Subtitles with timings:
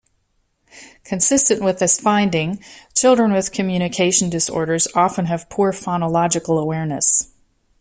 [1.03, 2.59] Consistent with this finding,
[2.95, 7.31] children with communication disorders often have poor phonological awareness.